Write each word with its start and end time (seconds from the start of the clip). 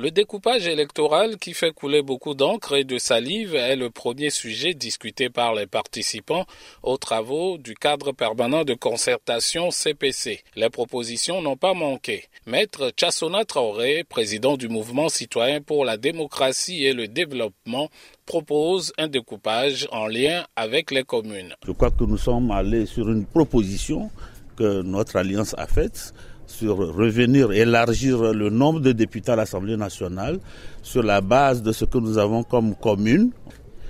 Le 0.00 0.12
découpage 0.12 0.68
électoral 0.68 1.38
qui 1.38 1.54
fait 1.54 1.72
couler 1.74 2.02
beaucoup 2.02 2.34
d'encre 2.34 2.76
et 2.76 2.84
de 2.84 2.98
salive 2.98 3.56
est 3.56 3.74
le 3.74 3.90
premier 3.90 4.30
sujet 4.30 4.72
discuté 4.72 5.28
par 5.28 5.56
les 5.56 5.66
participants 5.66 6.46
aux 6.84 6.98
travaux 6.98 7.58
du 7.58 7.74
cadre 7.74 8.12
permanent 8.12 8.62
de 8.62 8.74
concertation 8.74 9.72
CPC. 9.72 10.44
Les 10.54 10.70
propositions 10.70 11.42
n'ont 11.42 11.56
pas 11.56 11.74
manqué. 11.74 12.26
Maître 12.46 12.92
Chassona 12.96 13.44
Traoré, 13.44 14.04
président 14.04 14.56
du 14.56 14.68
mouvement 14.68 15.08
citoyen 15.08 15.60
pour 15.60 15.84
la 15.84 15.96
démocratie 15.96 16.84
et 16.84 16.92
le 16.92 17.08
développement, 17.08 17.88
propose 18.24 18.92
un 18.98 19.08
découpage 19.08 19.88
en 19.90 20.06
lien 20.06 20.46
avec 20.54 20.92
les 20.92 21.02
communes. 21.02 21.56
Je 21.66 21.72
crois 21.72 21.90
que 21.90 22.04
nous 22.04 22.18
sommes 22.18 22.52
allés 22.52 22.86
sur 22.86 23.10
une 23.10 23.26
proposition 23.26 24.12
que 24.54 24.80
notre 24.82 25.16
alliance 25.16 25.56
a 25.58 25.66
faite 25.66 26.14
sur 26.48 26.78
revenir, 26.78 27.52
élargir 27.52 28.32
le 28.32 28.48
nombre 28.48 28.80
de 28.80 28.92
députés 28.92 29.30
à 29.30 29.36
l'Assemblée 29.36 29.76
nationale 29.76 30.40
sur 30.82 31.02
la 31.02 31.20
base 31.20 31.62
de 31.62 31.72
ce 31.72 31.84
que 31.84 31.98
nous 31.98 32.18
avons 32.18 32.42
comme 32.42 32.74
communes. 32.74 33.30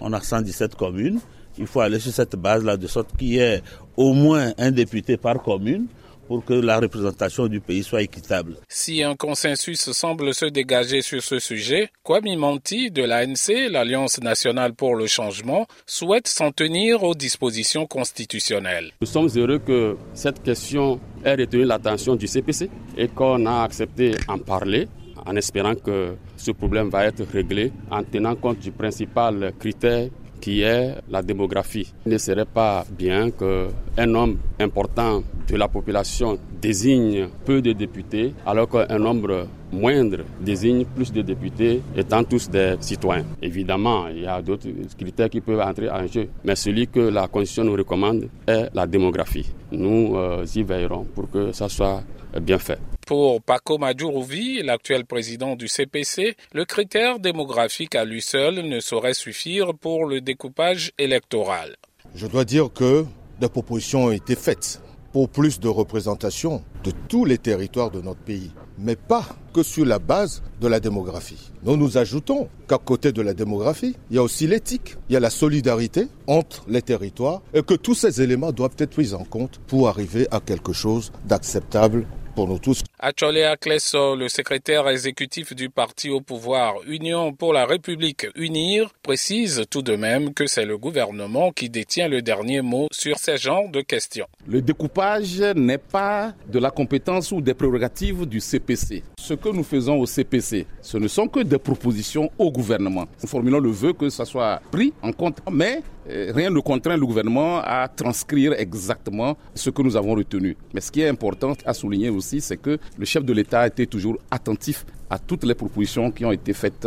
On 0.00 0.12
a 0.12 0.20
117 0.20 0.74
communes. 0.74 1.20
Il 1.56 1.66
faut 1.66 1.80
aller 1.80 2.00
sur 2.00 2.12
cette 2.12 2.36
base-là 2.36 2.76
de 2.76 2.86
sorte 2.86 3.16
qu'il 3.16 3.28
y 3.28 3.38
ait 3.38 3.62
au 3.96 4.12
moins 4.12 4.52
un 4.58 4.70
député 4.70 5.16
par 5.16 5.42
commune 5.42 5.86
pour 6.28 6.44
que 6.44 6.52
la 6.52 6.78
représentation 6.78 7.48
du 7.48 7.60
pays 7.60 7.82
soit 7.82 8.02
équitable. 8.02 8.56
Si 8.68 9.02
un 9.02 9.16
consensus 9.16 9.90
semble 9.90 10.34
se 10.34 10.44
dégager 10.44 11.00
sur 11.00 11.22
ce 11.22 11.38
sujet, 11.38 11.90
Kwame 12.04 12.36
Manti 12.36 12.90
de 12.90 13.02
l'ANC, 13.02 13.70
l'Alliance 13.70 14.20
nationale 14.20 14.74
pour 14.74 14.94
le 14.94 15.06
changement, 15.06 15.66
souhaite 15.86 16.28
s'en 16.28 16.52
tenir 16.52 17.02
aux 17.02 17.14
dispositions 17.14 17.86
constitutionnelles. 17.86 18.92
Nous 19.00 19.06
sommes 19.06 19.30
heureux 19.36 19.58
que 19.58 19.96
cette 20.12 20.42
question 20.42 21.00
ait 21.24 21.34
retenu 21.34 21.64
l'attention 21.64 22.14
du 22.14 22.26
CPC 22.26 22.70
et 22.96 23.08
qu'on 23.08 23.46
a 23.46 23.62
accepté 23.62 24.12
en 24.28 24.38
parler 24.38 24.86
en 25.26 25.36
espérant 25.36 25.74
que 25.74 26.14
ce 26.36 26.52
problème 26.52 26.88
va 26.88 27.04
être 27.04 27.22
réglé 27.32 27.72
en 27.90 28.02
tenant 28.02 28.34
compte 28.34 28.60
du 28.60 28.70
principal 28.70 29.52
critère 29.58 30.08
qui 30.40 30.62
est 30.62 30.94
la 31.10 31.22
démographie. 31.22 31.92
Il 32.06 32.12
ne 32.12 32.18
serait 32.18 32.44
pas 32.44 32.84
bien 32.90 33.30
qu'un 33.30 34.06
nombre 34.06 34.36
important 34.58 35.22
de 35.48 35.56
la 35.56 35.68
population 35.68 36.38
désigne 36.60 37.28
peu 37.44 37.62
de 37.62 37.72
députés 37.72 38.34
alors 38.46 38.68
qu'un 38.68 38.98
nombre 38.98 39.46
moindre 39.72 40.18
désigne 40.40 40.84
plus 40.84 41.12
de 41.12 41.22
députés 41.22 41.82
étant 41.96 42.24
tous 42.24 42.48
des 42.50 42.76
citoyens. 42.80 43.24
Évidemment, 43.42 44.08
il 44.08 44.22
y 44.22 44.26
a 44.26 44.40
d'autres 44.42 44.68
critères 44.98 45.30
qui 45.30 45.40
peuvent 45.40 45.60
entrer 45.60 45.90
en 45.90 46.06
jeu, 46.06 46.28
mais 46.44 46.56
celui 46.56 46.86
que 46.88 47.00
la 47.00 47.28
Constitution 47.28 47.64
nous 47.64 47.76
recommande 47.76 48.28
est 48.46 48.68
la 48.74 48.86
démographie. 48.86 49.46
Nous 49.72 50.16
euh, 50.16 50.44
y 50.54 50.62
veillerons 50.62 51.04
pour 51.14 51.30
que 51.30 51.52
ça 51.52 51.68
soit 51.68 52.02
bien 52.40 52.58
fait. 52.58 52.78
Pour 53.08 53.40
Paco 53.40 53.78
Madjourouvi, 53.78 54.62
l'actuel 54.62 55.06
président 55.06 55.56
du 55.56 55.66
CPC, 55.66 56.36
le 56.52 56.66
critère 56.66 57.18
démographique 57.18 57.94
à 57.94 58.04
lui 58.04 58.20
seul 58.20 58.56
ne 58.68 58.80
saurait 58.80 59.14
suffire 59.14 59.72
pour 59.72 60.04
le 60.04 60.20
découpage 60.20 60.92
électoral. 60.98 61.76
Je 62.14 62.26
dois 62.26 62.44
dire 62.44 62.70
que 62.70 63.06
des 63.40 63.48
propositions 63.48 64.04
ont 64.04 64.10
été 64.10 64.36
faites 64.36 64.82
pour 65.10 65.30
plus 65.30 65.58
de 65.58 65.68
représentation 65.68 66.62
de 66.84 66.92
tous 67.08 67.24
les 67.24 67.38
territoires 67.38 67.90
de 67.90 68.02
notre 68.02 68.20
pays, 68.20 68.52
mais 68.78 68.94
pas 68.94 69.24
que 69.54 69.62
sur 69.62 69.86
la 69.86 69.98
base 69.98 70.42
de 70.60 70.68
la 70.68 70.78
démographie. 70.78 71.50
Nous 71.62 71.78
nous 71.78 71.96
ajoutons 71.96 72.50
qu'à 72.68 72.76
côté 72.76 73.12
de 73.12 73.22
la 73.22 73.32
démographie, 73.32 73.96
il 74.10 74.16
y 74.16 74.18
a 74.18 74.22
aussi 74.22 74.46
l'éthique, 74.46 74.96
il 75.08 75.14
y 75.14 75.16
a 75.16 75.20
la 75.20 75.30
solidarité 75.30 76.08
entre 76.26 76.62
les 76.68 76.82
territoires 76.82 77.40
et 77.54 77.62
que 77.62 77.72
tous 77.72 77.94
ces 77.94 78.20
éléments 78.20 78.52
doivent 78.52 78.76
être 78.76 78.90
pris 78.90 79.14
en 79.14 79.24
compte 79.24 79.60
pour 79.66 79.88
arriver 79.88 80.28
à 80.30 80.40
quelque 80.40 80.74
chose 80.74 81.10
d'acceptable 81.24 82.06
pour 82.34 82.46
nous 82.46 82.58
tous. 82.58 82.82
Achole 83.00 83.44
Akleso, 83.44 84.16
le 84.16 84.28
secrétaire 84.28 84.88
exécutif 84.88 85.54
du 85.54 85.70
parti 85.70 86.10
au 86.10 86.20
pouvoir 86.20 86.74
Union 86.88 87.32
pour 87.32 87.52
la 87.52 87.64
République 87.64 88.26
Unir, 88.34 88.90
précise 89.04 89.62
tout 89.70 89.82
de 89.82 89.94
même 89.94 90.34
que 90.34 90.48
c'est 90.48 90.64
le 90.64 90.76
gouvernement 90.76 91.52
qui 91.52 91.70
détient 91.70 92.08
le 92.08 92.22
dernier 92.22 92.60
mot 92.60 92.88
sur 92.90 93.16
ces 93.18 93.36
genres 93.36 93.68
de 93.70 93.82
questions. 93.82 94.26
Le 94.48 94.60
découpage 94.60 95.40
n'est 95.54 95.78
pas 95.78 96.34
de 96.48 96.58
la 96.58 96.72
compétence 96.72 97.30
ou 97.30 97.40
des 97.40 97.54
prérogatives 97.54 98.26
du 98.26 98.40
CPC. 98.40 99.04
Ce 99.16 99.34
que 99.34 99.50
nous 99.50 99.62
faisons 99.62 100.00
au 100.00 100.06
CPC, 100.06 100.66
ce 100.82 100.98
ne 100.98 101.06
sont 101.06 101.28
que 101.28 101.40
des 101.40 101.58
propositions 101.58 102.32
au 102.36 102.50
gouvernement. 102.50 103.06
Nous 103.22 103.28
formulons 103.28 103.60
le 103.60 103.70
vœu 103.70 103.92
que 103.92 104.08
ça 104.08 104.24
soit 104.24 104.60
pris 104.72 104.92
en 105.02 105.12
compte, 105.12 105.38
mais 105.52 105.82
rien 106.08 106.50
ne 106.50 106.60
contraint 106.60 106.96
le 106.96 107.06
gouvernement 107.06 107.60
à 107.62 107.88
transcrire 107.88 108.52
exactement 108.54 109.36
ce 109.54 109.70
que 109.70 109.82
nous 109.82 109.96
avons 109.96 110.14
retenu. 110.14 110.56
Mais 110.74 110.80
ce 110.80 110.90
qui 110.90 111.00
est 111.02 111.08
important 111.08 111.52
à 111.64 111.74
souligner 111.74 112.08
aussi, 112.08 112.40
c'est 112.40 112.56
que 112.56 112.78
le 112.96 113.04
chef 113.04 113.24
de 113.24 113.32
l'État 113.32 113.66
été 113.66 113.86
toujours 113.86 114.18
attentif 114.30 114.84
à 115.10 115.18
toutes 115.18 115.44
les 115.44 115.54
propositions 115.54 116.10
qui 116.10 116.24
ont 116.24 116.32
été 116.32 116.52
faites 116.52 116.86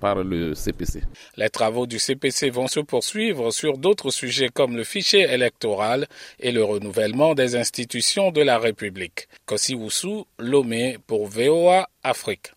par 0.00 0.22
le 0.22 0.54
CPC. 0.54 1.02
Les 1.36 1.48
travaux 1.48 1.86
du 1.86 1.98
CPC 1.98 2.50
vont 2.50 2.66
se 2.68 2.80
poursuivre 2.80 3.50
sur 3.50 3.78
d'autres 3.78 4.10
sujets 4.10 4.48
comme 4.52 4.76
le 4.76 4.84
fichier 4.84 5.22
électoral 5.22 6.06
et 6.38 6.52
le 6.52 6.64
renouvellement 6.64 7.34
des 7.34 7.56
institutions 7.56 8.30
de 8.30 8.42
la 8.42 8.58
République. 8.58 9.28
Kossi 9.46 9.74
Woussou, 9.74 10.26
Lomé 10.38 10.98
pour 11.06 11.26
VOA 11.26 11.88
Afrique. 12.02 12.52